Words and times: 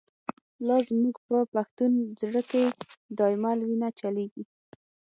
لاز 0.67 0.85
موږ 1.01 1.15
په 1.27 1.37
پښتون 1.53 1.91
زړه 2.21 2.41
کی، 2.51 2.63
”دایمل” 3.17 3.59
وینه 3.63 3.89
چلیږی 3.99 4.43